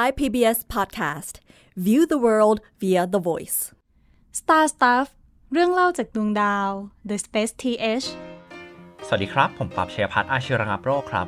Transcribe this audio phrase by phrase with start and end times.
[0.00, 1.34] Thai PBS podcast.
[1.86, 3.58] View the world via the voice.
[4.40, 5.06] Star Stuff
[5.52, 6.68] เรื่องเล่าจากดวงดาว
[7.08, 8.06] The Space TH
[9.06, 11.26] สวัสดีครับ ผมปรับเชียพัฒน์อาชีวระงับโรคครับ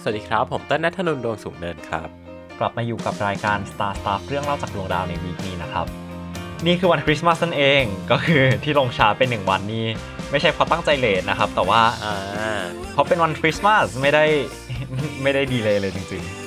[0.00, 2.08] สวัสดีครับ ผมเต้นนัทนนท์ดวงสูงเนินครับ
[2.58, 5.86] กลับมาอยู่กับรายการ Star Stuff เรื่องเล่าจากดวงดาวในวีคนี้นะครับ
[6.66, 9.86] นี่คือวันคริสต์มาสนั่นเอง ก็คือที่ลงช้าเป็นหนึ่งวันนี้
[10.30, 12.62] ไม่ใช่เพราะตั้งใจเลทนะครับ แต่ว่าอ่า
[12.92, 14.24] เพราะเป็นวันคริสต์มาสไม่ได้
[15.22, 16.45] ไม่ได้ดีเลยเลยจริงครับ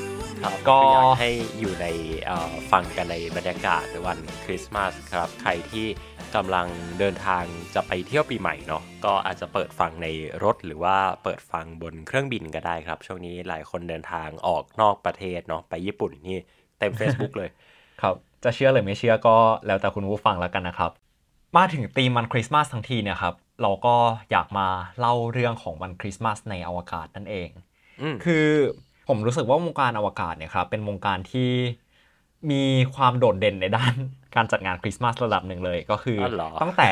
[0.69, 1.87] ก็อยากให้อยู่ใน
[2.25, 5.87] เอ่อฟังกันในบรรยากาศวันคริสต์มาสครับ ใครที่
[6.35, 6.67] กำลัง
[6.99, 7.43] เดินทาง
[7.75, 10.07] จะไปเที่ยวปีใหม่เนาะก็อาจจะเปิดฟังใน
[10.43, 16.39] รถหรือว่าเปิดฟังบนเครื่องบินก็ได้ครับ ช่วงนี้หลายคนเดินทางออกนอกประเทศเนาะไปญี่ปุ่นนี่
[16.79, 19.37] เต็ม Facebook เลยๆครับ จะเชื่อหรือไม่เชื่อก็
[19.67, 20.91] แล้วแต่คุณผู้ฟังแล้วกันนะครับ
[21.57, 23.95] มาถึงธีมวันคริสต์มาสทั้งทีเนี่ยครับเราก็
[24.31, 24.67] อยากมา
[24.99, 27.49] เล่าเรื่องของวันคริสต์มาสในอวกาศนั่นเอง
[28.01, 28.47] อืมคือ
[29.09, 31.49] ผมรู้สึกว่าวงการอวกาศเนี่ยครับเป็นวงการที่
[32.51, 32.63] มี
[32.95, 33.93] ความโดดเด่นในด้าน
[34.35, 36.89] การจัดงานคริสต์มาสระดับหนึ่งเลยก็คืออ๋อเหรอตั้งแต่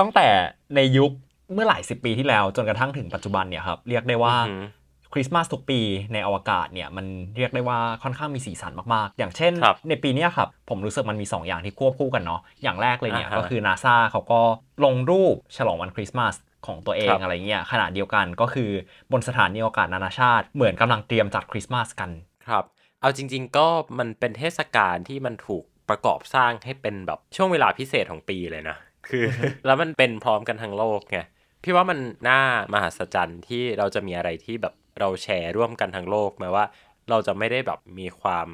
[0.00, 0.26] ตั้งแต่
[0.74, 1.10] ในยุค
[1.54, 4.64] เมื่อหลายสิบปีที่แล้วจนกระทั่งถึงปัจจุบันเนี่ยครับเรียกได้ว่าอือหือ
[5.12, 5.80] คริสต์มาสทุกปี
[6.12, 14.40] ในอวกาศเนี่ยมันเรียกได้ว่าค่อนข้างมีสีสันมากๆ อย่างเช่นครับในปีเนี้ยครับผมรู้สึกมันมี 2 อย่างที่ควบคู่กันเนาะอย่างแรกเลยเนี่ยอ่าฮะก็คือนาซาเขาก็
[14.84, 16.34] ลงรูปฉลองวันคริสต์มาส
[16.66, 18.70] ของตัวเอครังบอะไรเงี้ยขณะเดียวกันก็คือ
[19.12, 22.10] บนสถานีอวกาศนานาชาติ เหมือนกำลังเตรียมจัดคริสต์มาสกัน
[22.48, 22.64] ครับ
[23.00, 23.66] เอาจริง ๆ ก็
[23.98, 28.76] มันเป็นเทศกาลที่มันถูกประกอบสร้างให้เป็นแบบช่วงเวลาพิเศษของปีเลยนะ
[29.08, 29.24] คือ
[29.66, 31.18] แล้วมันเป็นพร้อมกันทั้งโลกไง
[31.62, 32.40] พี่ว่ามันน่า
[32.72, 36.64] มหัศจรรย์ที่เราจะมีอะไรที่แบบเราแชร์ร่วมกันทั้งโลกแม้ว่า
[37.10, 38.48] เราจะไม่ได้แบบมีความ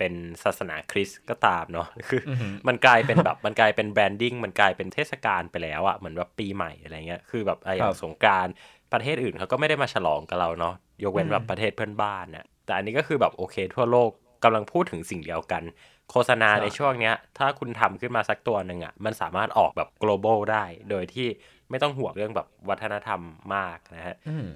[0.00, 8.52] เป็นศาสนาคริสต์ก็ตามเนาะคือออหือมันกลายเป็นแบบมันกลายเป็นแบรนดิ้งมันกลายเป็นเทศกาลไปแล้วอะเหมือนแบบปีใหม่อะไรเงี้ยคือแบบไอ้อย่างสงกรานต์
[8.92, 14.10] ประเทศอื่นเขาก็ไม่ได้มาฉลองกับเราเนาะยกเว้นแบบประเทศเพื่อนบ้านเนี่ยแต่อันนี้ก็คือแบบโอเค ทั่วโลก
[14.44, 15.62] กำลังพูดถึงสิ่งเดียวกัน
[16.10, 21.28] โฆษณาใช่ในช่วงเนี้ย ถ้าคุณทำขึ้นมาสักตัวหนึ่งอะมันสามารถออกแบบ global ได้ โดยที่
[21.70, 23.20] ไม่ต้องห่วงเรื่องแบบวัฒนธรรม
[23.54, 24.48] มากนะฮะอืม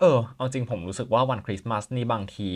[0.00, 2.48] เออ เอาจริงผมรู้สึกว่าวันคริสต์มาสนี่บางที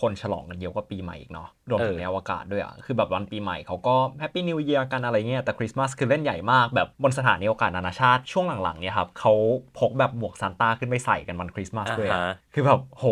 [0.00, 9.32] คนฉลองกันเยอะกว่าปีใหม่อีกเนาะ รวมถึงเออในอวกาศด้วยอะคือแบบวันปีใหม่เขาก็ Happy New Year กันอะไรเงี้ย แต่คริสต์มาสคือเล่นใหญ่มากแบบบนสถานีอวกาศนานาชาติช่วงหลังๆเนี่ยครับเขา
[9.78, 13.06] พกแบบหมวกซานต้าขึ้นไปใส่กันวันคริสต์มาสด้วยอะอ่าฮะคือแบบโห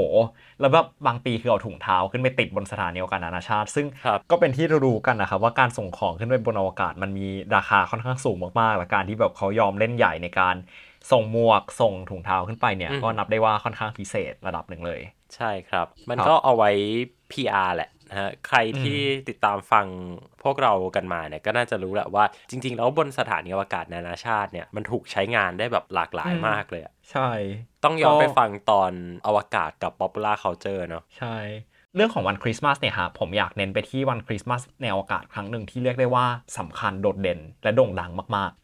[0.60, 7.26] แล้วแบบบางปีคือเอาถุงเท้าขึ้นไปติดบนสถานีอวกาศนานาชาติ ซึ่งครับก็เป็นที่รู้ๆกันนะครับว่าการส่งของขึ้นไปบนอวกาศมันมี
[7.56, 10.56] ราคาค่อนข้างสูงมากๆและการที่แบบเขายอมเล่นใหญ่ในการ
[11.12, 15.00] ส่งหมวกส่งถุงเท้าขึ้นไปเนี่ยอืมก็นับได้ว่าค่อนข้างพิเศษระดับหนึ่งเลย
[15.36, 16.70] ใช่ครับ มันครับก็เอาไว้
[17.32, 19.86] PR แหละนะฮะใครที่ติดตามฟัง
[20.42, 27.28] พวกเรากันมาเนี่ยก็น่าจะรู้แหละว่าจริง ๆ แล้วบนสถานีอวกาศนานาชาติเนี่ยมันถูกใช้งานได้แบบหลากหลายมากเลยอะใช่
[27.84, 28.92] ต้องย้อนก็ไปฟังตอน
[29.26, 31.36] อวกาศกับ popular culture เนาะใช่
[31.94, 36.26] เรื่องของวันคริสต์มาสเนี่ยฮะผมอยากเน้นไปที่วันคริสต์มาสในอวกาศครั้งหนึ่งที่เรียกได้ว่า
[36.58, 38.59] สำคัญโดดเด่น และโด่งดังมากๆครับ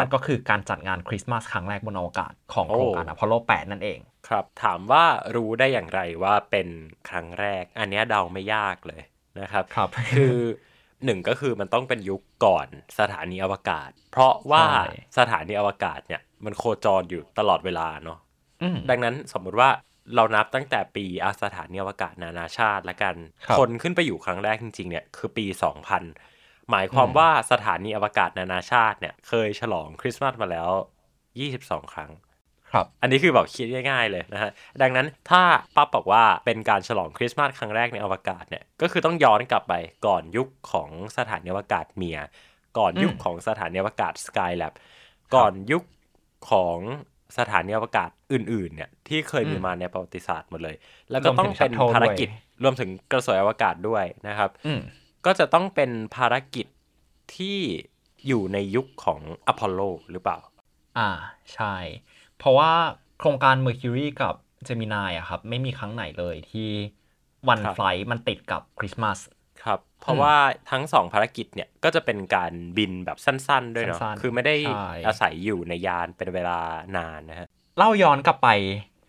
[0.00, 5.04] นั่นก็คือการจัดงานคริสต์มาสครั้งแรกบนอวกาศของโครงการอพอลโล 8 นั่นเอง ครับ ถามว่า
[5.36, 6.68] รู้ได้อย่างไรว่าเป็น
[7.08, 9.02] ครั้งแรก อันเนี้ยเดาไม่ยากเลย
[9.40, 10.38] นะครับครับคือ
[11.04, 12.66] หนึ่งก็คือมันต้องเป็นยุคก่อน
[12.98, 14.84] สถานีอวกาศ เพราะว่าใช่
[15.18, 18.18] สถานีอวกาศเนี่ยมันโคจรอยู่ตลอดเวลาเนาะ
[18.62, 19.70] อืมดังนั้นสมมุติว่า
[20.14, 23.14] เรานับตั้งแต่ปีอาสถานีอวกาศนานาชาติละกัน
[23.46, 25.46] ครับคนขึ้นไปอยู่ครั้งแรกจริงๆเนี่ยคือปี
[25.90, 26.33] 2000
[26.70, 30.70] หมายความอืมว่าสถานีอวกาศนานาชาติเนี่ย เคยฉลองคริสต์มาสมาแล้ว
[31.30, 32.10] 22 ครั้ง
[32.72, 34.50] ครับ อันนี้คือแบบคิดง่ายๆเลยนะฮะ
[34.82, 35.42] ดังนั้นถ้า
[35.76, 39.74] ปั๊บบอกว่าเป็นการฉลองคริสต์มาสครั้งแรกในอวกาศเนี่ย ก็คือต้องย้อนกลับไป
[40.06, 42.18] ก่อนยุคของสถานีอวกาศเมีย
[42.78, 44.72] ก่อนยุคอืมของสถานีอวกาศสกายแลบ
[45.34, 45.82] ก่อนยุค
[46.50, 46.78] ของ
[47.38, 50.76] สถานีอวกาศอื่นๆเนี่ยที่เคยมีอืมมาในประวัติศาสตร์หมดเลย
[51.10, 54.80] แล้วก็ต้องเป็นรวมถึงภารกิจ Shuttle รวมถึงกระสวยอวกาศด้วยนะครับอืม
[55.26, 56.66] ก็จะต้องเป็นภารกิจ
[57.34, 57.58] ที่
[58.26, 59.80] อยู่ในยุคของอพอลโล
[60.10, 60.38] หรือเปล่า
[60.98, 61.10] อ่า
[61.54, 61.74] ใช่
[62.38, 62.72] เพราะว่า
[63.18, 64.34] โครงการ Mercury กับ
[64.66, 66.68] Gemini อะครับ ไม่มีครั้งไหนเลยที่
[67.48, 69.18] วันครับไฟลท์มันติดกับคริสต์มาส
[69.64, 70.34] ครับ เพราะว่า
[70.70, 76.60] ทั้งสองภารกิจเนี่ย ก็จะเป็นการบินแบบสั้น ๆ ด้วยเนาะสั้นๆคือไม่ได้ใช่อาศัยอยู่ในยานเป็นเวลา
[76.96, 77.46] นานนะฮะ
[77.78, 78.48] เล่าย้อนกลับไป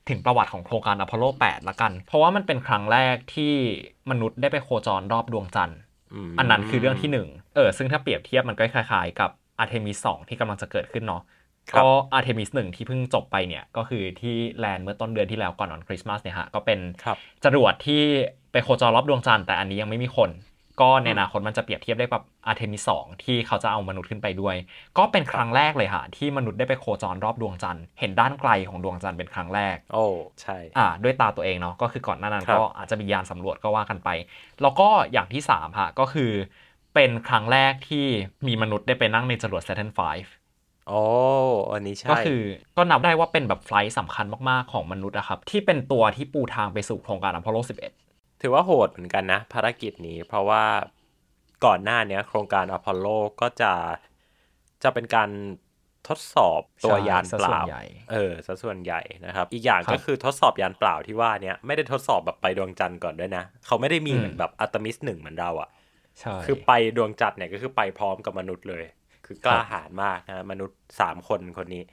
[0.10, 3.54] ถึงประวัติของโครงการอพอลโล 8 ละกัน เพราะว่ามันเป็นครั้งแรกที่
[4.10, 5.95] มนุษย์ได้ไปโคจรรอบดวงจันทร์ม
[6.40, 9.30] อันนั้นคือเรื่องที่หนึ่งเออซึ่งถ้าเปรียบเทียบมันก็คล้ายๆ กับ
[9.60, 11.22] อาร์เทมิส2ที่กำลังจะเกิดขึ้นเนาะ
[11.72, 18.02] ครับก็อาร์เทมิส1ที่เพิ่งจบไปเนี่ย ก็คือที่ land เมื่อต้นเดือนที่แล้วก่อนวันคริสต์มาสเนี่ยฮะ ก็เป็นครับจรวดที่
[18.52, 20.30] ไปโคจรรอบดวงจันทร์แต่อันนี้ยังไม่มีคน
[20.82, 22.90] ก็ในอนาคตมันจะเปรียบเทียบได้กับอาร์เทมิสส
[23.24, 24.56] ที่เขาจะเอามนุษย์ขึ้นไปด้วย
[24.98, 30.06] ก็เป็นครั้งแรกเลยฮะที่มนุษย์ได้ไปโคจรรอบดวงจันทร์เห็นด้านไกลของดวงจันทร์เป็นครั้งแรก โอ้
[30.42, 34.10] ใช่อ่าด้วยตาตัวเองเนาะก็คือก่อนหน้านั้นครับก็อาจจะมียานสำรวจก็ว่ากันไป
[34.62, 36.32] แล้วก็อย่างที่3ฮะก็คือ
[36.94, 38.06] เป็นครั้งแรกที่
[38.48, 40.02] มีมนุษย์ได้ไปนั่งในจรวด Saturn V
[40.90, 41.02] โอ้
[41.72, 42.42] อันนี้ใช่ ก็คือ
[42.78, 47.58] ก็นับได้ว่าเป็นแบบไฟลท์สำคัญมากๆของมนุษย์อะครับที่เป็นตัวที่ปูทางไปสู่โครงการอพอลโล
[47.88, 48.05] 11
[48.46, 50.64] ถือว่าโหดเหมือนกันนะ ภารกิจนี้ เพราะว่า
[51.66, 53.08] ก่อนหน้าเนี้ยโครงการอพอลโล
[53.42, 53.74] ก็จะ
[54.84, 55.30] จะเป็นการ
[56.08, 57.82] ทดสอบตัวใช่ยานเปซะส่วล่านใหญ่
[58.12, 65.70] เออซะส่วนใหญ่นะครับ อีกอย่างครับก็คือทดสอบยานเปล่าที่ว่าเนี้ยไม่ได้ทดสอบแบบไปดวงจันทร์ก่อนด้วยนะ เขาไม่ได้มีอืมเหมือนแบบอัตมิสหนึ่งเหมือนเราอะ
[66.20, 68.84] ใช่คือไปดวงจันทร์เนี่ยก็คือไปพร้อมกับมนุษย์เลย
[69.26, 71.84] คือกล้าครับหาญมากนะมนุษย์สามคนคนนี้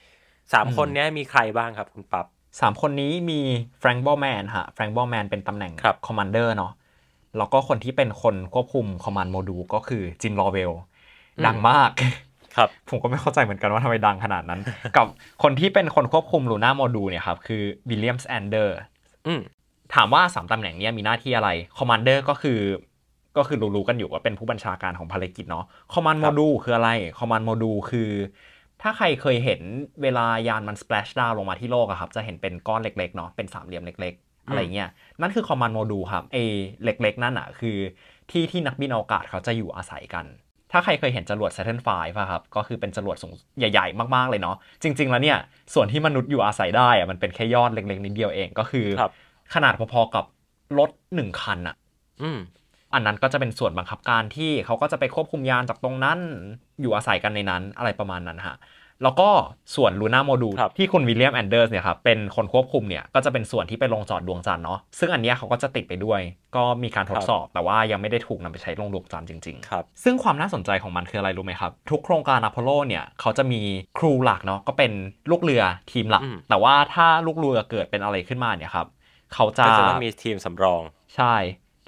[0.53, 2.27] สามอืมคนเนี้ยมีใครบ้างครับคุณปั๊บ
[2.61, 3.41] สามคนนี้มี
[3.81, 6.73] แฟรงค์บอร์แมนฮะแฟรงค์บอร์แมนเป็นตำแหน่งครับ commander เนาะ
[7.39, 10.73] แล้วก็คนที่เป็นคนควบคุม command module ก็คือจิมลอเวล
[11.47, 11.91] ดังมาก
[12.57, 14.61] ครับผมก็ไม่เข้าใจเหมือนกันว่าทำไมดังขนาดนั้น
[14.97, 15.07] กับ
[15.43, 18.77] คนที่เป็นคนควบคุม lunar module เนี่ยครับคือวิลเลียมแอนเดอร์ส
[19.27, 19.41] อืม
[19.95, 22.61] ถามว่าสามตำแหน่งเนี้ยมีหน้าที่อะไร Commander ก็คือ
[23.37, 28.11] ก็คือรู้ๆกันอยู่ว่าเป็นผู้บัญชาการของภารกิจเนาะ Command Module คืออะไร Command Module คือ
[28.83, 29.61] ถ้าใครเคยเห็น
[30.03, 34.89] เวลายานมัน splash down ลงมาที่โลกอะครับ จะเห็นเป็นก้อนเล็กๆเนาะเป็นสามเหลี่ยมเล็ก ๆ อะไรเงี้ย
[35.21, 36.39] นั่นคือ Command Module ครับเออ
[36.85, 37.77] เล็ก ๆ นั่นอะคือ
[38.31, 40.27] ที่ที่นักบินอวกาศเขาจะอยู่อาศัยกัน
[40.73, 45.39] ถ้าใครเคยเห็นจรวด Saturn V ป่ะครับ ก็คือเป็นจรวดสูงใหญ่ ๆ มากๆเลยเนาะจริง ๆ แล้วเนี่ย
[45.75, 49.13] ส่วนที่มนุษย์อยู่อาศัยได้อะมันเป็นแค่ยอดเล็ก ๆ นิดเดียวเองก็คือครับ
[49.55, 50.25] ขนาดพอๆกับ
[50.79, 51.77] รถหนึ่งคันอะ
[52.93, 56.19] อืมอันนั้นก็จะเป็นส่วนบังคับการที่เขาก็จะไปควบคุมยานจากตรงนั้น
[56.81, 58.57] อยู่อาศัยกันในนั้นอะไรประมาณนั้นฮะ
[59.03, 59.29] แล้วก็
[59.77, 66.21] ส่วน Lunar Module ครับที่คุณวิลเลียมแอนเดอร์สเนี่ยครับเป็นคนควบคุมเนี่ยก็จะเป็นส่วนที่ไปลงจอดดวงจันทร์เนาะซึ่งอันเนี้ยเขาก็จะติดไปด้วย
[66.57, 73.61] ก็มีการทดสอบ แต่ว่ายังไม่ได้ถูกนำไปใช้ลงดวงจันทร์จริงๆครับซึ่งความน่าสนใจของมันคืออะไรรู้ไหมครับ ทุกโครงการอพอลโลเนี่ยเขาจะมี
[73.99, 74.93] crew หลักเนาะก็เป็น
[75.31, 75.63] ลูกเรือ
[75.93, 78.87] ทีมหลักอืมแต่ว่าถ้าลูกเรือเกิดเป็นอะไรขึ้นมาเนี่ยครับ
[79.35, 80.83] เขาจะก็จะต้องมีทีมสำรอง
[81.17, 81.35] ใช่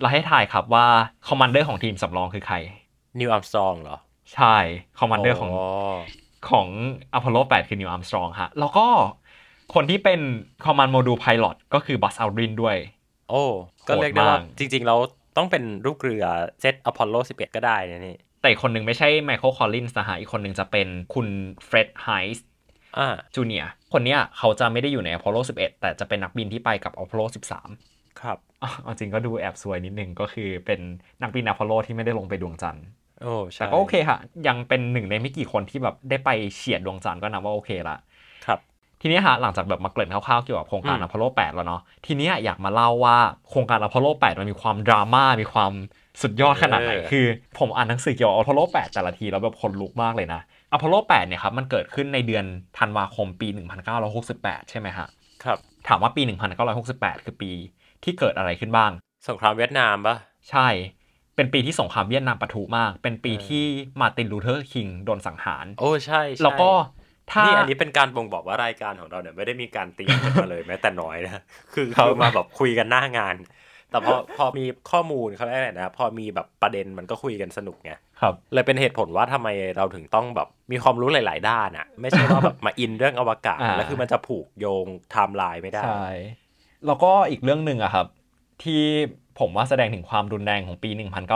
[0.01, 0.87] เราให้ทายครับว่า
[1.29, 2.57] Commander ของทีมสำรองคือใคร
[3.19, 3.97] นีล อาร์มสตรองเหรอ
[4.35, 4.57] ใช่
[4.99, 5.67] Commander ของอ๋อ
[6.49, 6.67] ของ
[7.15, 8.87] อพอลโล 8 คือนีล อาร์มสตรองฮะ แล้วก็
[9.75, 10.21] คนที่เป็น
[10.65, 12.77] Command Module Pilot ก็คือบัสอัลดรินด้วย
[13.31, 13.45] โอ้
[13.89, 14.99] ก็เรียกได้ว่าโหดมากจริงๆแล้ว
[15.37, 16.25] ต้องเป็นลูกเรือ
[16.61, 21.27] เซตอพอลโล 11 ก็ได้นะนี่ แต่อีกคนหนึ่งไม่ใช่ไมเคิลคอลลินส์นะฮะ อีกคนหนึ่งจะเป็นคุณ
[21.65, 22.45] เฟร็ดเฮส
[22.99, 27.21] อ่าจูเนียร์คนเนี้ยเขาจะไม่ได้อยู่ในอพอลโล 11 แต่จะเป็นนักบินที่ไปกับอพอลโล
[27.59, 30.81] 13 ครับอะเอาจริงก็ดูแอบซวยนิดนึงก็คือเป็น
[31.23, 32.85] นักบินอพอลโลที่ไม่ได้ลงไปดวงจันทร์
[33.23, 34.19] โอ้ใช่แต่ก็โอเคค่ะ
[34.49, 37.97] ยังเป็นหนึ่งในไม่กี่คนที่แบบได้ไปเฉียดดวงจันทร์ก็นับว่าโอเคละ
[38.47, 38.59] ครับ
[39.01, 43.17] ทีนี้ฮะหลังจากแบบมาเกริ่นคร่าวๆเกี่ยวกับโครงการอืมอพอลโล 8 แล้วเนาะทีเนี้ยอยากมาเล่าว่า
[43.51, 45.73] โครงการอพอลโล 8 มันมีความดราม่ามีความ
[46.23, 47.27] สุดยอดขนาดไหนคือ
[47.59, 50.41] ผมอ่านหนังสือเกี่ยวกับอพอลโล 8 แต่ละทีแล้วแบบขนลุกมากเลยนะ
[50.73, 52.45] อพอลโล 8 เนี่ยครับมันเกิดขึ้นในเดือน
[52.79, 53.49] ธันวาคมปี
[54.09, 55.09] 1968 ใช่ไหมฮะ
[55.45, 55.59] ครับ
[55.89, 56.23] ถามว่าปี
[56.69, 57.51] 1968 คือปี
[58.05, 58.91] ที่เกิดอะไรขึ้นบ้าง
[59.29, 60.17] สงครามเวียดนามปะ
[60.51, 60.69] ใช่
[61.37, 63.65] เป็นปีที่สงครามเวียดนามปะทุมาก เป็นปีเออที่
[64.01, 66.71] มาร์ตินลูเทอร์คิงโดนสังหาร โอ้ใช่ใช่แล้วก็
[67.33, 71.43] ถ้านี่อันนี้เป็นการบ่งบอกว่ารายการของเราเนี่ยไม่ได้มีการเตรียมกันมาเลยแม้แต่น้อยนะ
[71.75, 73.35] คือครับคือมาแบบคุยกันหน้างาน
[73.91, 86.09] แต่พอพอมีข้อมูลเขาเรียกอะไรนะพอมีแบบประเด็นมันก็คุยกันสนุกไงครับ เลยเป็นเหตุผลว่าทำไมเราถึงต้องแบบมีความรู้หลาย ๆ ด้านอะไม่ใช่ว่าแบบมาอินเรื่องอวกาศอ่าแล้วคือมันจะผูกโยงไทม์ไลน์ไม่ได้ใช่
[86.87, 88.07] แล้วก็อีกเรื่องหนึ่งอะครับ
[88.63, 88.83] ที่
[89.39, 90.91] ผมว่าแสดงถึงความรุนแรงของปี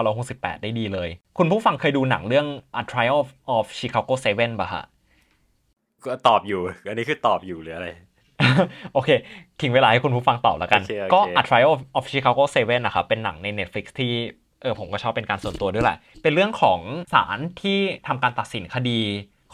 [0.09, 1.09] 1968 ได้ดีเลย
[1.39, 2.47] คุณผู้ฟังเคยดูหนังเรื่อง
[2.81, 4.85] A Trial of, of Chicago 7ป่ะฮะ
[6.05, 7.89] ก็ตอบอยู่ อันนี้คือตอบอยู่หรืออะไร
[8.95, 9.09] โอเค
[9.61, 14.13] ทิ้งเวลาให้คุณผู้ฟังตอบแล้วกันโอเคโอเคก็ A Trial of, of Chicago 7นะครับ เป็นหนังใน Netflix ที่
[14.63, 16.81] เออผมก็ชอบเป็นการส่วนตัวด้วยแหละ เป็นเรื่องของ
[17.15, 19.01] ศาลที่ทำการตัดสินคดี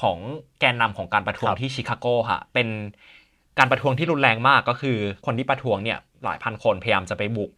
[0.02, 0.18] ของ
[0.60, 2.68] แกนนำของการประท้วงที่ชิคาโกฮะเป็น
[3.58, 7.50] การประท้วงที่รุนแรงมากก็คือคนที่ประท้วงเนี่ยหลายพันคนพยายามจะไปบุก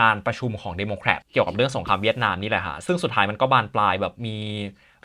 [0.00, 4.36] งานประชุมของเดโมแครตเกี่ยวกับเรื่องสงครามเวียดนามนี่แหละฮะซึ่งสุดท้ายมันก็บานปลายแบบมี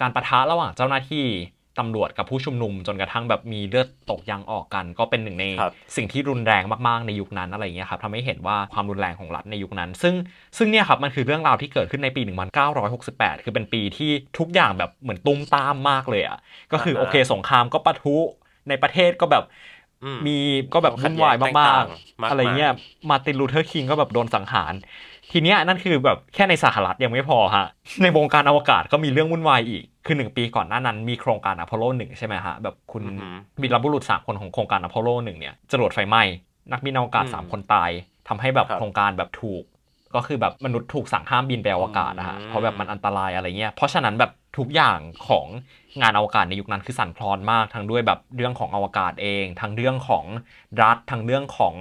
[0.01, 1.25] การปะทะระหว่างเจ้าหน้าที่
[1.79, 5.45] ตำรวจกับผู้ชุมนุมจนกระทั่งแบบมีเลือดตกยางออกกัน ก็เป็นหนึ่งใน
[5.95, 10.15] สิ่งที่รุนแรงมากๆในยุคนั้นอะไรอย่างเงี้ยครับทำให้เห็นว่าความรุนแรงของรัฐในยุคนั้น ซึ่ง
[10.57, 12.21] ซึ่งเนี่ยครับมันคือเรื่องราวที่เกิดขึ้นในปี
[12.83, 16.39] 1968 คือเป็นปีที่ทุกอย่างแบบเหมือนตูมตามมากเลยอะ
[16.73, 18.17] ก็คือโอเคสงครามก็ปะทุ
[18.69, 19.43] ในประเทศก็แบบ
[20.17, 20.37] มมี
[20.73, 22.71] ก็แบบวุ่นวายความขัดแย้งมากต่างๆมากๆ อะไรเงี้ย
[23.09, 24.73] มาร์ตินลูเทอร์คิงก็แบบโดนสังหาร
[25.31, 27.65] ทีเนี้ยนั่นคือแบบแค่ในสหรัฐยังไม่พอฮะ
[28.03, 36.23] ในวงการอวกาศก็มีเรื่องวุ่นวายอีก คือหนึ่งปีก่อนหน้านั้นมีโครงการอพอลโลหนึ่งใช่ไหมฮะ แบบคุณอือหือวีรบุรุษสามคนของโครงการอพอลโลหนึ่งเนี่ยจรวดไฟไหม้
[36.71, 37.91] นักบินอวกาศอืมสามคนตาย
[38.27, 39.63] ทำให้แบบครับโครงการแบบถูก
[40.15, 45.45] ก็คือแบบมนุษย์ถูกสั่งห้ามบินไปอวกาศนะฮะอืมเพราะแบบมันอันตรายอะไรเงี้ยเพราะฉะนั้นแบบ ทุกอย่างของ
[46.01, 50.25] งานอวกาศในยุคนั้นคือสั่นคลอนมากทั้งด้วยแบบเรื่องของอวกาศเอง ทั้งเรื่องของ
[50.81, 51.75] รัฐทั้งเรื่องของ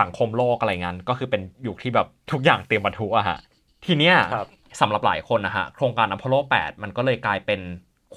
[0.00, 3.38] สังคมโลกอะไรเงี้ยก็คือเป็นยุคที่แบบทุกอย่างเตรียมบรรทุกอะฮะ
[3.84, 4.48] ทีเนี้ยครับ
[4.80, 7.60] สำหรับหลายคนนะฮะโครงการอพอลโล 8 มันก็เลยกลายเป็น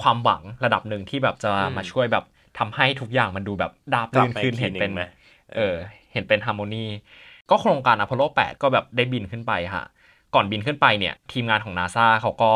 [0.01, 2.25] ความหวังระดับหนึ่งที่แบบจะอืมมาช่วยแบบ
[2.59, 5.03] ทำให้ทุกอย่างมันดูแบบราบกลับรื่นมาขึ้นอีกทีเห็นเป็นหนึ่งไหม
[5.55, 5.75] เออ
[6.13, 6.85] เห็นเป็น harmony
[7.49, 9.85] ก็โครงการอพอลโล 8 ก็แบบได้บินขึ้นไปฮะ
[10.35, 12.51] ก่อนบินขึ้นไปเนี่ยทีมงานของนาซาเขาก็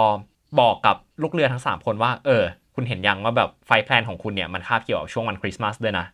[0.60, 2.44] บอกกับลูกเรือทั้ง 3 คนว่าเออ
[2.76, 6.06] คุณเห็นยังว่าแบบ flight plan ของคุณเนี่ยมันคาบเกี่ยวกับช่วงวันคริสต์มาสด้วยนะ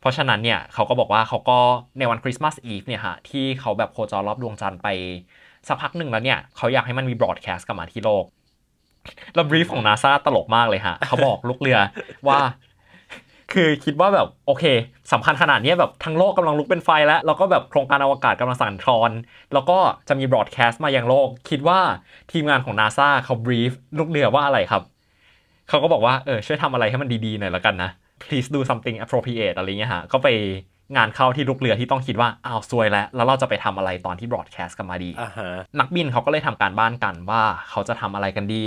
[0.00, 1.58] เพราะฉะนั้นเนี่ยเขาก็บอกว่าเขาก็
[1.98, 4.88] ในวัน Christmas Eve เนี่ยฮะที่เขาแบบโคจรรอบดวงจันทร์ไป
[5.68, 8.24] สักพักหนึ่งแล้วเนี่ยเขาอยากให้มันมี broadcast กลับมาที่โลก
[9.34, 11.78] แล้ว brief ของนาซาตลกมากเลยฮะ เขาบอกลูกเรือ
[12.28, 12.38] ว่า
[13.52, 14.64] คือคิดว่าแบบโอเค
[15.12, 19.10] สำคัญขนาดเนี้ยแบบทั้งโลกกำลังลุกเป็นไฟแล้วแล้วก็แบบโครงการอวกาศกำลังสั่นคลอน
[19.52, 19.78] แล้วก็
[20.08, 21.80] จะมี broadcast มายังโลก คิดว่า
[22.32, 24.82] ทีมงานของนาซาเขาบรีฟลูกเรือว่าอะไรครับ
[25.68, 27.90] เขาก็บอกว่าเออช่วยทำอะไรให้มันดีๆหน่อยแล้วกันนะ
[28.22, 30.28] please do something appropriate อะไรเงี้ยฮะก็ไป
[30.96, 35.48] งานเข้าที่ลูกเรือที่ต้องคิดว่าอ้าวซวยแล้ว แล้วเราจะไปทำอะไรตอนที่บรอดแคสต์กันมาดีอ่าฮะ
[35.80, 38.64] นักบินเขาก็เลยทำการบ้านกันว่าเขาจะทำอะไรกันดี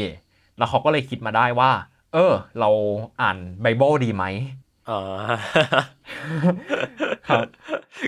[0.57, 1.71] แล้วเขาก็เลยคิดมาได้ว่า
[2.13, 2.69] เออ เรา
[3.21, 4.23] อ่านไบเบิลดีไหม
[4.89, 4.99] อ๋อ
[7.29, 7.45] ครับ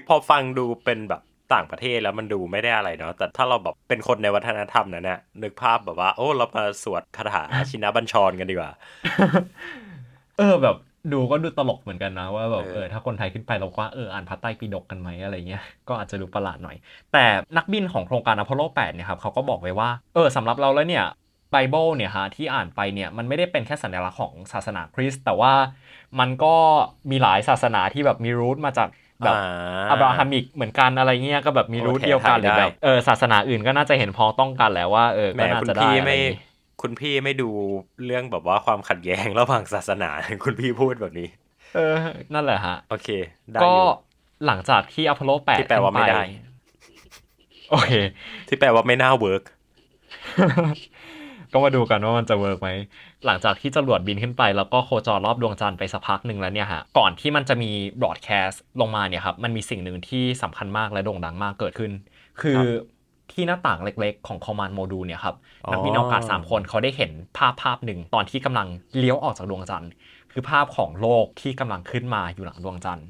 [0.08, 1.22] พอฟังดูเป็นแบบ
[1.54, 8.72] ต่างประเทศแล้วมันดูไม่ได้อะไรเนาะแต่ถ้าเราแบบเป็นคนในวัฒนธรรมนั้นเนี่ยนึกภาพแบบว่า โอ้ เรามาสวดคาถาชินบัญชรกันดีกว่า
[10.38, 10.76] เออแบบ
[11.14, 16.76] ดูก็ดูตลกเหมือนกันนะว่าแบบเออเออถ้าคนไทยขึ้นไปเราก็ว่าเอออ่านพระไตรปิฎกกันไหมอะไรเงี้ยก็อาจจะดูประหลาดหน่อย
[17.14, 17.26] แต่
[17.58, 25.54] นักบินของโครงการอพอลโล 8 เนี่ยครับเขาก็บอกไว้ว่าเออสำหรับเราแล้วเนี่ยไบเบิลเนี่ยฮะที่อ่านไปเนี่ยมันไม่ได้เป็นแค่สัญลักษณ์ของศาสนาคริสต์แต่ว่า
[26.20, 26.56] มันก็
[27.12, 28.90] มีหลายศาสนาที่แบบมีรูทมาจาก
[29.24, 37.50] แบบอ่าอับราฮัมิกเหมือนกันอะไรเงี้ยก็แบบมีโอรูทเคเดียวกันหรือได้แบบเออศาสนาอื่นก็น่าจะเห็นพ้องต้องกันแหล้วว่าเออแหมก็น่าคุณจะได้พี่อะไรไม่อย่างงี้คุณพี่ไม่ดู
[38.06, 40.10] เรื่องแบบว่าความขัดแย้งระหว่างศาสนา
[40.44, 41.28] คุณพี่พูดแบบนี้
[41.76, 41.96] เออ
[42.34, 43.10] นั่นแหละฮะ โอเค
[43.52, 43.88] ได้ก็อยู่
[44.46, 47.92] หลังจากที่อพอลโล8ที่แปลว่าไม่ได้ขึ้นปโอเค
[48.48, 49.44] ที่แปลว่าไม่น่าเวิร์ก
[51.54, 52.70] ก็มาดูกันว่ามันจะเวิร์กไหม
[53.26, 61.92] หลังจากที่จรวดบินขึ้นไป แล้วก็โคจรรอบดวงจันทร์ไปสักพักหนึ่งแล้วเนี่ยฮะก่อนที่มันจะมี broadcast ลงมาเนี่ยครับมันมีสิ่งหนึ่งที่สำคัญมากและโด่งดังมากเกิดขึ้น
[62.42, 62.60] คือ
[63.32, 65.36] ที่หน้าต่างเล็กๆ ของ Command Module เนี่ยครับ
[65.66, 69.92] อ๋อนักบินอวกาศ3คนเขาได้เห็นภาพภาพหนึ่งตอนที่กำลังเลี้ยวออกจากดวงจันทร์
[70.32, 73.08] คือภาพของโลกที่กำลังขึ้นมาอยู่หลังดวงจันทร์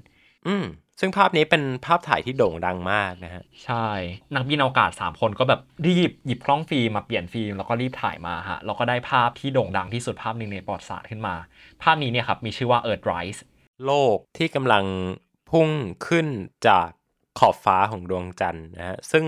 [0.48, 0.66] อืม
[1.00, 3.88] ซึ่งภาพนี้เป็นภาพถ่ายที่โด่งดังมากนะฮะ ใช่
[4.36, 11.36] นักบินอวกาศ 3 คนก็แบบรีบหยิบกล้องฟิล์มมาเปลี่ยนฟิล์มแล้วก็รีบถ่ายมาฮะแล้วก็ได้ภาพที่โด่งดังที่สุดภาพหนึ่งในประวัติศาสตร์ขึ้นมา
[11.84, 13.40] ภาพนี้เนี่ยครับมีชื่อว่า Earthrise
[13.86, 14.84] โลกที่กำลัง
[15.52, 15.70] พุ่ง
[16.08, 16.28] ขึ้น
[16.68, 16.88] จาก
[17.40, 19.24] ขอบฟ้าของดวงจันทร์นะฮะ ซึ่ง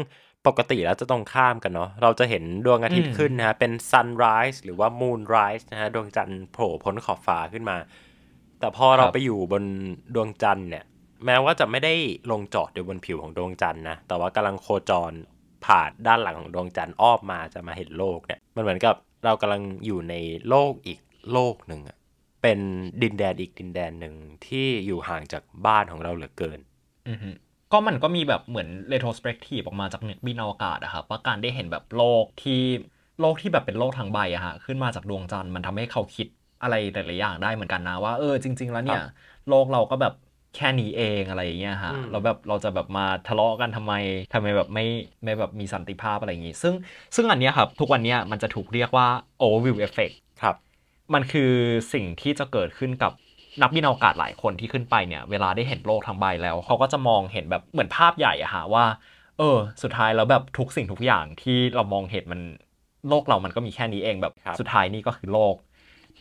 [0.48, 7.78] ปกติแล้วจะตรงข้ามกันเนาะ เราจะเห็นดวงอาทิตย์อืมขึ้นนะฮะ เป็น sunrise หรือว่า moonrise นะฮะ ดวงจันทร์โผล่พ้นขอบฟ้าขึ้นมา
[8.60, 9.64] แต่พอเราไปอยู่บน
[10.16, 10.86] ดวงจันทร์เนี่ย
[11.26, 11.94] แม้ว่าจะไม่ได้
[12.32, 15.12] ลงจอดอยู่บนผิวของดวงจันทร์นะ แต่ว่ากำลังโคจร
[15.66, 18.96] ผ่านด้านหลังของดวงจันทร์อ้อมมาจะมาเห็นโลกเนี่ย มันเหมือนกับ
[19.26, 20.16] เรากำลังอยู่ใน
[20.50, 21.00] โลกอีก
[21.32, 21.98] โลกหนึ่งอะ
[22.42, 22.60] เป็น
[23.04, 24.14] ดินแดนอีกดินแดนหนึ่ง
[24.46, 26.60] ที่อยู่ห่างจากบ้านของเราเหลือเกิน
[27.10, 27.30] อือฮึ
[27.72, 32.62] ก็มันก็มีแบบเหมือน retrospective ออกมาจากนักบินอวกาศอะครับว่าการได้เห็นแบบโลกที่
[33.22, 36.28] โลกที่แบบเป็นโลกทางใบอะฮะขึ้นมาจากดวงจันทร์มันทำให้เขาคิด
[36.62, 39.02] อะไรหลายๆอย่างได้เหมือนกันนะว่าเออจริง ๆ แล้วเนี่ย
[39.50, 40.14] โลกเราก็แบบ
[40.58, 43.94] แค่นี้เองอะไรอย่างเงี้ยฮะอืมเราแบบเราจะแบบมาทะเลาะกันทำไม
[44.34, 44.86] ทำไมแบบไม่
[45.24, 46.74] ไม่แบบมีสันติภาพอะไรอย่างงี้ ซึ่ง
[47.16, 49.08] ซึ่งอันเนี้ยครับทุกวันเนี้ยมันจะถูกเรียกว่า
[49.46, 50.56] overview effect ครับ
[51.14, 51.52] มันคือ
[51.94, 53.12] สิ่งที่จะเกิดขึ้นกับ
[53.62, 58.86] นักบินอวกาศหลายคนที่ขึ้นไปเนี่ย เวลาได้เห็นโลกทั้งใบแล้ว เขาก็จะมองเห็นแบบเหมือนภาพใหญ่อะฮะว่า
[59.38, 62.42] เออ สุดท้ายแล้วแบบทุกสิ่งทุกอย่างที่เรามองเห็นมัน
[63.10, 65.56] โลกเรามันก็มีแค่นี้เองแบบครับสุดท้ายนี่ก็คือโลก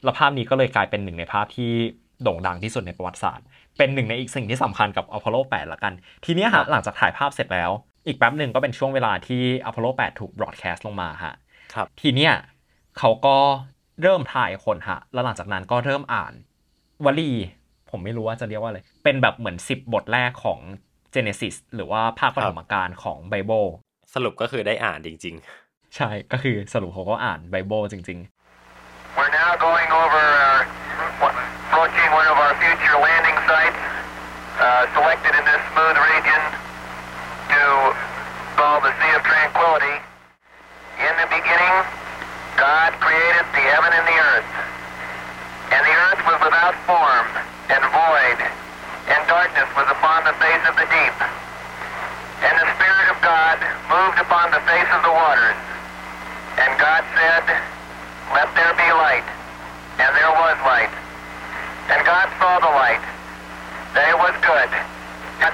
[0.05, 1.71] แล้วภาพนี้ก็เลยกลายเป็นหนึ่งในภาพที่
[2.23, 3.47] โด่งดังที่สุดในประวัติศาสตร์
[3.79, 5.93] เป็นหนึ่งในอีกสิ่งที่สำคัญกับอพอลโล 8 ละกัน
[6.25, 7.71] ทีเนี้ยฮะหลังจากถ่ายภาพเสร็จแล้ว
[8.07, 11.35] อีกแป๊บหนึ่งก็เป็นช่วงเวลาที่อพอลโล 8 ถูก broadcast ลงมาฮะ
[11.75, 12.33] ครับทีเนี้ย
[12.99, 13.37] เขาก็
[14.03, 16.33] เริ่มถ่ายคนฮะแล้วหลังจากนั้นก็เริ่มอ่าน
[17.05, 17.33] วลี
[17.91, 20.59] ผมไม่รู้ว่าจะเรียกว่าอะไร เป็นแบบเหมือน 10 บทแรกของ
[21.15, 23.65] Genesis หรือว่าภาคปฐมกาลของไบเบิล
[24.15, 25.37] สรุปก็คือได้อ่านจริง
[25.97, 28.21] ใช่ก็คือสรุปเขาก็อ่านไบเบิลจริง
[29.17, 30.27] We're now going over
[34.97, 36.16] selected in this smooth region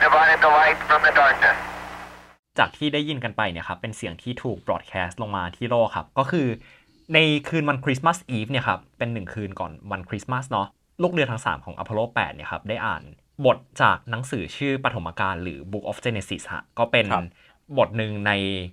[0.05, 1.57] divided the light from the darkness.
[2.59, 6.47] จากที่ได้ยินกันไปเนี่ยครับเป็นเสียงที่ถูกบรอดแคสต์ลงมาที่โลกครับ ก็คือ
[7.15, 7.19] ใน
[7.49, 10.67] คืนวันคริสต์มาสอีฟเนี่ยครับเป็นหนึ่งคืนก่อนวันคริสต์มาสเนาะ
[11.03, 13.03] ลูกเรือทั้ง 3 ของอพอลโล 8 เนี่ยครับได้อ่าน
[13.47, 17.21] บทจากหนังสือชื่อปฐมกาลหรือ Book of Genesis ฮะก็เป็นครั
[17.79, 18.33] บทหนึ่งใน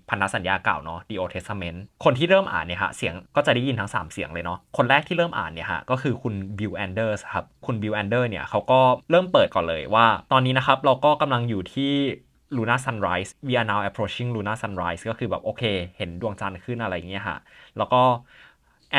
[0.10, 8.80] พันธสัญญาเก่าเนาะ The Old Testament คนที่เริ่มอ่านเนี่ยฮะเสียงก็จะได้ยินทั้ง 3 เสียงเลยเนาะ คนแรกที่เริ่มอ่านเนี่ยฮะก็คือคุณบิลแอนเดอร์สครับ คุณบิลแอนเดอร์เนี่ยเขาก็
[9.12, 11.94] เริ่มเปิดก่อนเลยว่า ตอนนี้นะครับเราก็กำลังอยู่ที่
[12.56, 15.64] lunar sunrise we are now approaching lunar sunrise ก็คือแบบโอเค
[15.98, 17.40] เห็นดวงจันทร์ขึ้นอะไรอย่างเงี้ยฮะ
[17.78, 18.02] แล้วก็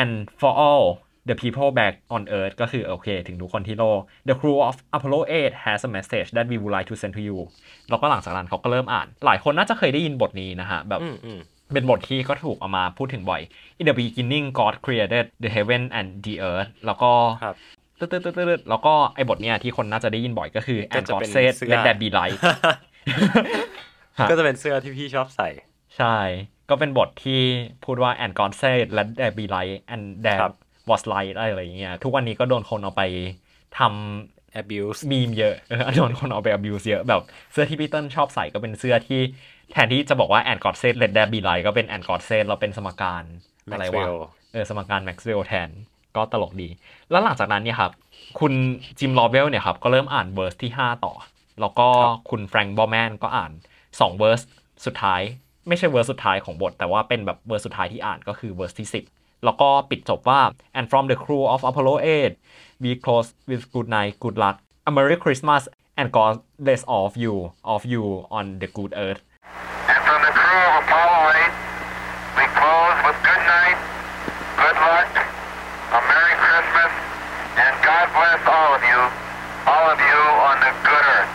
[0.01, 0.83] and for all
[1.29, 6.29] the people back on earth ก็คือโอเค ถึงทุกคนที่โลก the crew of Apollo 8 has a message
[6.35, 7.37] that we would like to send to you
[7.89, 11.39] แล้วก็หลังจากนั้นเขาก็เริ่มอ่าน หลายคนน่าจะเคยได้ยินบทนี้นะฮะ แบบอืมอืม
[11.73, 13.41] เป็นบทที่ก็ถูกเอามาพูดถึงบ่อย
[13.79, 17.11] in the beginning God created the heaven and the earth แล้วก็
[17.43, 17.55] ครับ
[17.99, 22.37] ตึ๊ดตึ๊ดตึ๊ดตึ๊ดแล้วก็ไอ้บทเนี้ยที่คนน่าจะได้ยินบ่อยก็คือก็ and จะ God เป็น said เสื้อ let that be light
[24.19, 25.49] ฮะก็จะเป็นเสื้อที่พี่ชอบใส่
[25.97, 26.17] ใช่
[26.69, 27.41] ก็เป็นบทที่
[27.85, 30.39] พูดว่า and God said let there be light and there
[30.81, 33.03] ครับ was light อะไรอย่างเงี้ยทุกวันนี้ก็โดนคนเอาไป
[33.79, 37.21] ทำ abuse มีมเยอะเออโดนคนเอาไป abuse เยอะแบบ
[37.51, 39.21] เสื้อที่พี่เติ้ลชอบใส่ก็เป็นเสื้อที่
[39.71, 43.23] แทนที่จะบอกว่า and God said let there be light ก็เป็น and God said เราเป็นสมการ
[43.71, 44.15] อะไรวะ Maxwell
[44.53, 45.69] เออสมการ Maxwell แทน
[46.15, 46.69] ก็ตลกดี
[47.11, 47.91] แล้วหลังจากนั้นเนี่ยครับ
[48.39, 48.53] คุณ
[48.99, 51.13] จิมลอเวลเนี่ยครับก็เริ่มอ่าน verse ที่ 5 ต่อ
[51.61, 51.87] แล้วก็
[52.29, 53.51] คุณแฟรงค์บอแมนก็อ่าน
[53.85, 54.41] 2 verse
[54.85, 55.21] สุดท้าย
[55.67, 60.41] ไม่ใช่ verse สุดท้ายของบท แต่ว่าเป็นแบบ verse สุดท้ายที่อ่านก็คือ verse ที่ 10 แล้วก็ปิดจบว่า
[60.77, 64.55] and from the crew of Apollo 8 we close with good night good luck
[64.89, 65.63] a merry Christmas
[65.99, 66.33] and God
[66.65, 67.33] bless all of you
[67.75, 68.03] of you
[68.37, 69.21] on the good earth
[69.91, 73.77] And from the crew of Apollo 8, we close with good night,
[74.61, 75.09] good luck,
[75.97, 76.91] a Merry Christmas,
[77.63, 78.99] and God bless all of you,
[79.71, 80.19] all of you
[80.49, 81.31] on the good earth.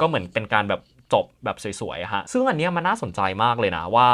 [0.00, 0.80] ก็เหมือนเป็นการแบบ
[1.12, 4.08] จบแบบสวยๆอะฮะซึ่งอันเนี้ยมันน่าสนใจมากเลยนะว่า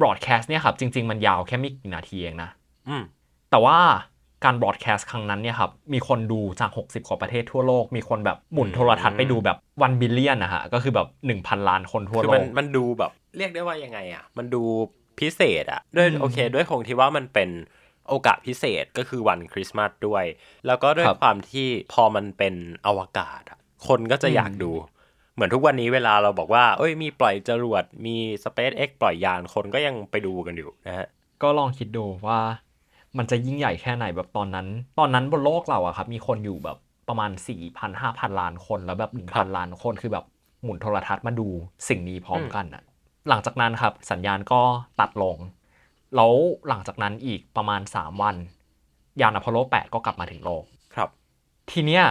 [0.00, 2.50] broadcast เนี่ยครับ จริง ๆ มันยาวแค่ไม่กี่นาทีเองนะ
[2.88, 3.02] อืม
[3.50, 3.78] แต่ว่า
[4.44, 14.62] การ broadcast ครั้งนั้นเนี่ยครับ มีคนดูจาก 60กว่าประเทศทั่วโลก มีคนแบบหมุนโทรทัศน์ไปดูแบบวันบิลเลียนนะฮะ ก็คือแบบ 1,000 ล้านคนทั่วคือโลมันกมันดูแบบ เรียกได้ว่ายังไงอะ มันดู
[15.18, 17.50] พิเศษอะ ด้วยอืมโอเค ด้วยคงที่ว่ามันเป็น
[18.08, 20.24] โอกาสพิเศษก็คือวันคริสต์มาสด้วย
[20.66, 22.54] แล้วก็ด้วยครับความที่พอมันเป็น
[22.86, 24.72] อวกาศอะคนก็จะอืมอยากดู
[25.34, 31.06] เหมือนทุกวันนี้เวลาเราบอกว่า เอ้ยมีปล่อยจรวดมี SpaceX ปล่อยยานคนก็ยังไปดูกันอยู่นะฮะ
[31.42, 32.40] ก็ลองคิดดูว่า
[33.18, 34.66] มันจะยิ่งใหญ่แค่ไหนแบบตอนนั้น
[34.98, 37.30] ตอนนั้นบนโลกเราอะครับ มีคนอยู่แบบประมาณ
[37.68, 40.24] 4,000 5,000 ล้านคนแล้วแบบครับ1,000 ล้านคนคือแบบ
[40.62, 41.48] หมุนโทรทัศน์มาดู
[41.88, 42.82] สิ่งนี้พร้อมอืมกันอะ
[43.28, 44.60] หลังจากนั้นครับ สัญญาณก็
[45.00, 45.36] ตัดลง
[46.16, 46.34] แล้ว
[46.68, 48.36] หลังจากนั้นอีกประมาณ 3 วัน
[49.20, 50.64] ยานอพอลโล 8 ก็กลับมาถึงโลก
[50.94, 51.08] ครับ
[51.70, 52.04] ทีเนี้ย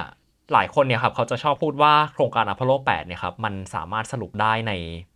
[0.54, 4.74] หลายคนเนี่ยครับเขาจะชอบพูดว่าโครงการอพอลโล 8 เนี่ยครับมันสามารถสรุปได้ใน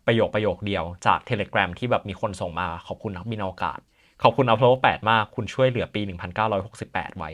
[0.08, 3.80] ประโยคประโยคเดียวจากเทเลกรามที่แบบมีคนส่งมาขอบคุณนักบินอวกาศ
[4.24, 6.02] ขอบคุณอพอลโล 8 มาก คุณช่วยเหลือปี
[6.60, 7.32] 1968 ไว้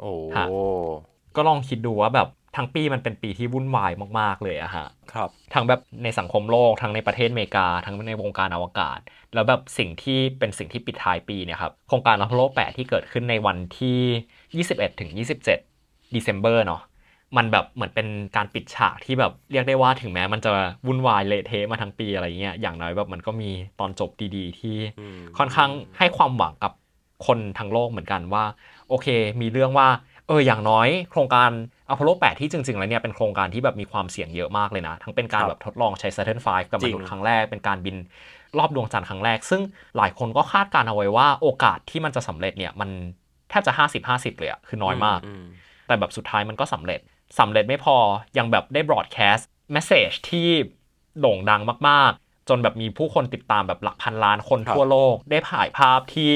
[0.00, 0.46] โอ้ฮะ
[1.36, 8.98] ก็ลองคิดดูว่าแบบทั้งปีมันเป็นปีที่วุ่นวายมาก ๆ เลยอะฮะ ครับ ทั้งแบบในสังคมโลก ทั้งในประเทศอเมริกา ทั้งในวงการอวกาศ
[9.34, 15.10] แล้วแบบสิ่งที่เป็นสิ่งที่ปิดท้ายปีเนี่ยครับ โครงการอพอลโล 8 ที่เกิดขึ้นในวันที่ 21ถึง
[15.58, 16.80] 27 December เนาะ
[17.36, 20.52] มันแบบเหมือนเป็นการปิดฉากที่แบบเรียกได้ว่าถึงแม้มันจะ
[20.86, 26.72] วุ่นวายเละเทะมาทั้งปีอะไรเงี้ยอย่างน้อยแบบมันก็มีตอนจบดีๆ ที่อืมค่อนข้างให้ความหวังกับ
[27.26, 28.44] คนทั้งโลกเหมือนกันว่า
[28.88, 29.06] โอเค
[29.40, 29.88] มีเรื่องว่า
[30.28, 31.50] เอออย่างน้อยโครงการ
[31.88, 37.96] อพอลโล 8 ที่จริง ๆ แล้วเนี่ยเป็นโครงการที่แบบมีความเสี่ยงเยอะมากเลยนะ ทั้งเป็นการครับแบบทดลองใช้ Saturn V กับจริมงนุษย์ครั้งแรกเป็นการบิน
[38.58, 39.62] รอบดวงจันทร์ครั้งแรก ซึ่ง
[39.96, 42.90] หลายคนก็คาดการณ์เอาไว้ว่าโอกาสที่มันจะสำเร็จเนี่ยมัน
[43.50, 43.72] แทบจะ
[44.06, 45.44] 50-50 เลยอะคือน้อยมากอืม
[45.86, 47.00] แต่แบบสุดท้ายมันก็สำเร็จ
[47.38, 47.96] สำเร็จไม่พอ
[48.38, 50.48] ยังแบบได้บรอดแคสต์เมสเซจที่
[51.20, 56.30] โด่งดังมาก ๆ จนแบบมีผู้คนติดตามแบบหลักพันล้านคนครับทั่วโลก ได้ถ่ายภาพที่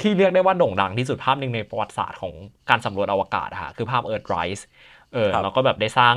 [0.00, 2.34] ที่เรียกได้ว่าโด่งดังที่สุดภาพหนึ่งในประวัติศาสตร์ของ
[2.70, 4.62] การสำรวจอวกาศอะค่ะคือภาพ Earth Rise
[5.12, 6.16] เออครับแล้วก็แบบได้สร้าง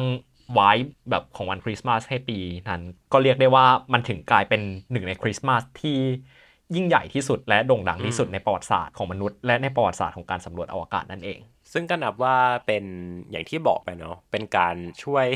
[0.53, 0.71] ไว้
[1.09, 2.37] แบบของวันคริสต์มาสให้ปี
[2.69, 2.81] นั้น
[3.13, 5.97] ก็เรียกได้ว่ามันถึงกลายเป็นหนึ่งในคริสต์มาสที่
[6.75, 11.39] ยิ่งใหญ่ที่สุดและโด่งดังที่สุดในประวัติศาสตร์ของมนุษย์ และในประวัติศาสตร์ของการสำรวจอวกาศนั่นเอง
[11.73, 12.83] ซึ่งก็นับว่าเป็น
[13.31, 15.27] อย่างที่บอกไปเนาะเป็นการช่วย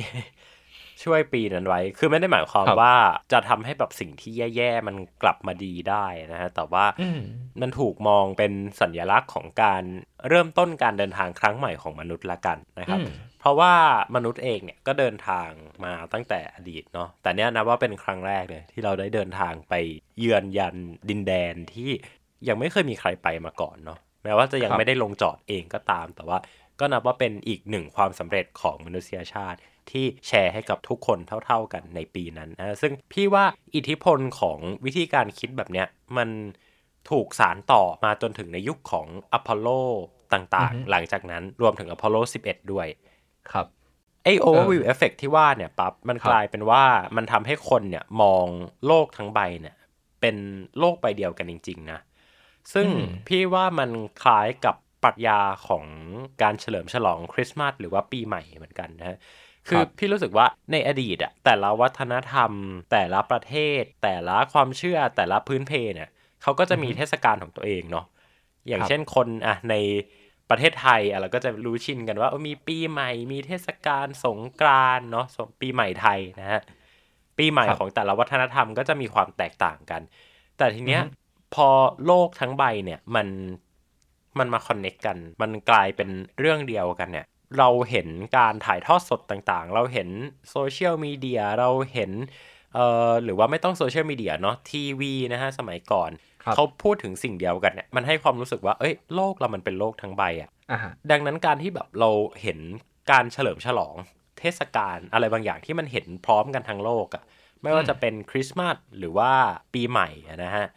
[1.04, 2.96] ช่วยปีนั้นไว้ คือไม่ได้หมายความครับว่า
[3.32, 7.22] จะทำให้แบบสิ่งที่แย่ๆมันกลับมาดีได้นะฮะ แต่ว่าอืม
[7.62, 9.84] มันถูกมองเป็นสัญลักษณ์ของการ
[10.30, 13.74] เริ่มต้นการเดินทางครั้งใหม่ของมนุษย์ละกันนะครับอืมเพเพราะว่า
[14.15, 15.50] มนุษย์เองเนี่ยก็เดินทาง
[15.84, 19.74] มาตั้งแต่อดีตเนาะ แต่เนี้ยนะว่าเป็นครั้งแรกเลยที่เราได้เดินทางไป
[20.19, 20.76] เยือนยัง
[21.10, 21.89] ดินแดนที่
[22.48, 26.38] ยังไม่เคยมีใครไปมาก่อนเนาะ แม้ว่าจะยังครับไม่ได้ลงจอดเองก็ตาม แต่ว่า
[26.80, 29.60] ก็นับว่าเป็นอีกหนึ่งความสำเร็จของมนุษยชาติ
[29.92, 36.30] ที่แชร์ให้กับทุกคนเท่า ๆกันในปีนั้นนะซึ่งพี่ว่าอิทธิพลของวิธีการคิดแบบเนี้ยมัน
[37.10, 39.68] ถูกสานต่อมาจนถึงในยุคของอพอลโล
[40.34, 42.88] ต่างๆ หลังจากนั้นรวมถึงอพอลโล 11 ด้วย
[43.52, 43.68] ครับ
[44.24, 46.84] ไอ overview effect ที่ว่าเนี่ยปั๊บมันครับกลายเป็นว่า
[47.18, 48.46] มันทำให้คนเนี่ยมอง
[48.88, 49.76] โลกทั้งใบเนี่ย
[50.22, 50.36] เป็น
[50.80, 52.00] โลกใบเดียวกันจริง ๆ นะ
[52.73, 52.88] ซึ่ง
[53.28, 53.89] พี่ว่ามัน
[54.21, 55.86] คล้ายกับปรัชญาของ
[56.41, 59.17] การเฉลิมฉลองคริสต์มาสหรือว่าปีใหม่เหมือนกันนะฮะ
[59.67, 62.52] คือพี่รู้สึกว่าในอดีตอะแต่ละวัฒนธรรม
[62.91, 66.10] แต่ละประเทศ แต่ละความเชื่อแต่ละพื้นเพเนี่ย
[66.41, 68.06] เขาก็จะมีเทศกาลของตัวเองเนาะ
[68.67, 69.76] อย่างครับเช่นคนอะใน
[70.49, 76.62] ประเทศไทยอะเราก็จะรู้ชินกันว่าเออมีปีใหม่มีเทศกาลสงกรานต์เนาะสงปีใหม่ไทยนะฮะ
[77.38, 80.02] ปีใหม่ครับของแต่ละวัฒนธรรมก็จะมีความแตกต่างกัน
[80.58, 81.23] แต่ทีเนี้ยอือฮึ
[81.56, 81.68] พอ
[82.06, 83.28] โลกทั้งใบเนี่ยมัน
[84.39, 87.26] มันมาคอนเน็กกัน มันกลายเป็นเรื่องเดียวกันเนี่ย
[87.58, 90.10] เราเห็นการถ่ายทอดสดต่างๆ เราเห็น
[90.52, 92.12] โซเชียลมีเดีย เราเห็น
[92.74, 96.12] เอ่อหรือว่าไม่ต้องโซเชียลมีเดียเนาะทีวีนะฮะสมัยก่อน
[96.44, 102.10] ครับเขาพูดถึงสิ่งเดียวกันเนี่ย มันให้ความรู้สึกว่า เอ้ย โลกเรามันเป็นโลกทั้งใบอะอ่าฮะดังนั้นการที่แบบเรา
[102.42, 102.60] เห็น
[103.12, 103.96] การเฉลิมฉลอง
[104.39, 107.24] เทศกาลอะไรบางอย่างที่มันเห็นพร้อมกันทั้งโลกอะ
[107.62, 109.32] ไม่ว่าจะเป็นคริสต์มาสหรือว่า
[109.74, 110.72] ปีใหม่อะนะฮะครับ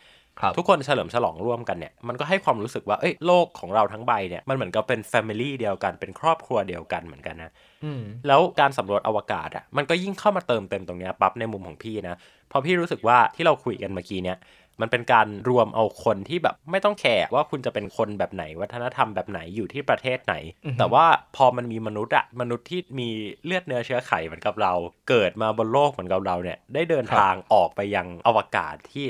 [0.57, 7.53] ทุกคนเฉลิมฉลองร่วมกันเนี่ยมันก็ให้ความรู้สึกว่าเอ้ยโลกของเราทั้งใบเนี่ยมันเหมือนกับเป็น family เดียวกันเป็นครอบครัวเดียวกันเหมือนกันนะ
[7.85, 12.19] อืมแล้วการสำรวจอวกาศอะมันก็ยิ่งเข้ามาเติมเต็มตรงเนี้ยปั๊บในมุมของพี่นะ
[12.49, 14.39] เพราะพี่รู้สึกว่าที่เราคุยกันเมื่อกี้เนี่ย
[14.81, 23.09] มันเป็นการรวมเอาคนที่แบบไม่ต้อง care ว่าคุณจะเป็นคนแบบไหนวัฒนธรรมแบบไหนอยู่ที่ประเทศไหนอือฮึแต่ว่าพอมันมีมนุษย์อะมนุษย์ที่มี
[23.45, 24.73] เลือดเนื้อเชื้อไขเหมือนกับเรา
[25.09, 29.07] เกิดมาบนโลกเหมือนกับเราเนี่ยได้เดินทางออกไปยังอวกาศที่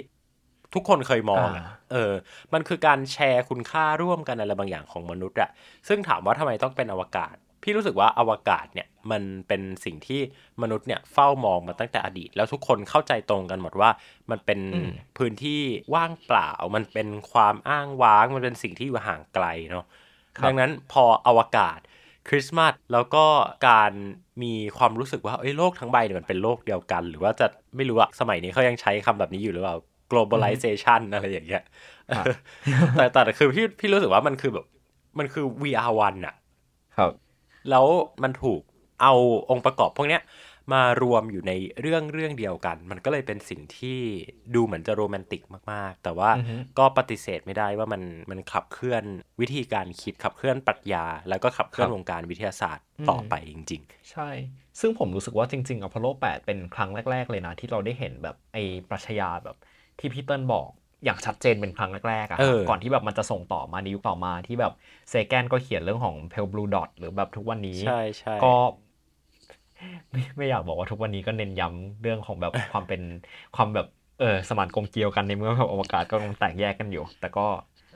[0.75, 2.13] ทุกคนเคยมองอะอ่าเออ
[2.53, 5.51] มันคือการแชร์คุณค่าร่วมกันอะไรบางอย่างของมนุษย์อะ
[5.89, 10.21] ซึ่งถามว่าทำไมต้องเป็นอวกาศ พี่รู้สึกว่าอวกาศเนี่ยมันเป็นสิ่งที่
[10.63, 13.91] มนุษย์เนี่ยเฝ้ามองมาตั้งแต่อดีต แล้วทุกคนเข้าใจตรงกันหมดว่า
[14.31, 15.61] มันเป็นอืมพื้นที่
[15.95, 19.85] ว่างเปล่า มันเป็นความอ้างว้าง มันเป็นสิ่งที่อยู่ห่างไกลเนาะ
[20.45, 21.79] ดังนั้นพออวกาศ
[22.29, 23.25] คริสต์มาสแล้วก็
[23.69, 23.93] การ
[24.43, 29.77] มีความรู้สึกว่าเอ้ยโลกทั้งใบเนี่ยมันเป็นโลกเดียวกัน หรือว่าจะไม่รู้อะสมัยนี้เขายังใช้คำแบบนี้อยู่หรือเปล่า
[30.13, 31.63] globalization อะไรอย่างเงี้ย
[32.17, 32.27] ครับ
[32.93, 34.67] แต่แต่คือพี่พี่รู้สึกว่ามันคือแบบ
[35.19, 36.35] มันคือ VR one อะ
[36.97, 37.13] ครับ
[37.71, 37.87] แล้ว
[38.23, 38.61] มันถูก
[39.03, 39.15] เอา
[39.51, 40.23] องค์ประกอบพวกเนี้ย
[40.75, 43.99] มารวมอยู่ในเรื่องเรื่องเดียวกัน มันก็เลยเป็นสิ่งที่
[44.55, 45.43] ดูเหมือนจะโรแมนติก
[45.73, 49.05] มาก ๆ แต่ว่าอือฮึก็ปฏิเสธไม่ได้ว่ามันมันขับเคลื่อน
[49.41, 54.29] วิธีการคิดขับเคลื่อนปรัชญา แล้วก็ขับเคลื่อนวงการวิทยาศาสตร์ต่อไปจริงใช่
[54.81, 59.57] ซึ่งผมรู้สึกว่าจริงๆอพอลโล 8 เป็นครั้งแรก ๆ เลยนะ ที่เราได้เห็นแบบไอ้ปรัชญาแบบ
[59.99, 60.69] ที่พี่เติ้ลบอก
[61.05, 64.73] อย่างชัดเจนเป็นครั้งแรกๆอะเออก่อนที่แบบมันจะส่งต่อมาในยุคต่อมาที่แบบ
[65.11, 68.55] เซแกนก็เขียนเรื่องของ Pale Blue Dot หรือแบบทุกวันนี้ๆใช่ใช่ก็
[70.11, 73.03] ไม่ไม่อยากบอกว่าทุกวันนี้ก็เน้นย้ำเรื่องของแบบความเป็น
[73.57, 73.87] ความแบบ
[74.21, 77.47] เออสมานกลมเกลียวกันในเมื่อแบบอวกาศก็กำลังแตกแยกกันอยู่ แต่ก็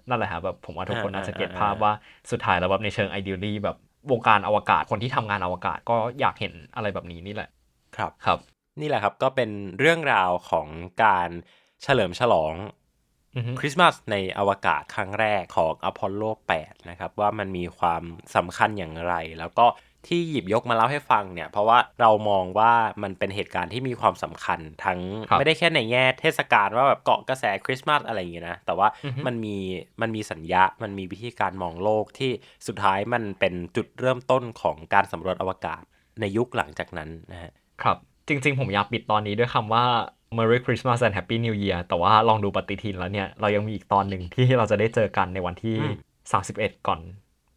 [0.09, 1.93] นั่นแหละฮะแบบผมว่าทุกคนน่าจะ get ภาพว่า
[2.31, 3.77] สุดท้ายแล้วแบบในเชิง ideally แบบ
[4.11, 7.49] วงการอวกาศคนที่ทำงานอวกาศก็อยากเห็นอะไรแบบนี้นี่แหละ
[7.97, 8.39] ครับครับ
[8.81, 10.67] นี่แหละครับก็เป็นเรื่องราวของ
[11.05, 11.29] การ
[11.83, 12.55] เฉลิมฉลอง
[13.37, 16.23] อือฮึคริสต์มาสในอวกาศครั้งแรกของอพอลโล
[16.59, 18.03] 8 นะครับ ว่ามันมีความ
[18.37, 19.67] สำคัญอย่างไร แล้วก็
[20.07, 29.57] ที่หยิบยกมาเล่าให้ฟังเนี่ย เพราะว่าเรามองว่ามันเป็นเหตุการณ์ที่มีความสำคัญ ทั้งครับไม่ได้แค่ในแง่เทศกาลว่าแบบเกาะกระแสคริสต์มาสอะไรอย่างเงี้ยนะ แต่ว่าอือฮึมันมี
[30.01, 32.31] มันมีสัญญา มันมีวิธีการมองโลกที่
[32.67, 35.83] สุดท้ายมันเป็นจุดเริ่มต้นของการสำรวจอวกาศ
[36.21, 37.97] ในยุคหลังจากนั้นนะฮะครับ
[38.29, 39.85] จริง ๆ ผมอยากปิดตอนนี้ด้วยคำว่า
[40.39, 45.95] Merry Christmas and Happy New Year แต่ว่าลองดูปฏิทินแล้วเนี่ย เรายังมีอีกตอนหนึ่งที่เราจะได้เจอกันในวันที่อืม
[46.77, 47.01] 31 ก่อน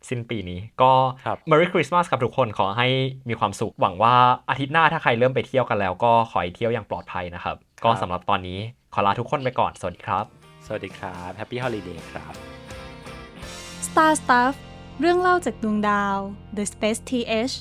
[0.10, 0.92] สิ้นปีนี้ก็
[1.26, 2.88] ครับ Merry Christmas กับทุกคนขอให้
[3.30, 4.16] มีความสุข หวังว่า
[4.50, 8.60] อาทิตย์หน้าถ้าใครเริ่มไปเที่ยวกันแล้วก็ขอให้เที่ยวอย่างปลอดภัยนะครับ ก็สำหรับตอนนี้
[8.94, 10.26] ขอลาทุกคนไปก่อน สวัสดีครับ
[10.66, 12.34] สวัสดีครับ Happy Holiday ครับ
[13.88, 14.54] Star Stuff
[15.00, 16.18] เรื่องเล่าจากดวงดาว
[16.58, 17.54] The Space TH